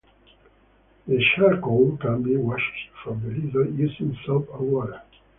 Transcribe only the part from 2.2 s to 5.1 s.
be washed from the leather using soap and water.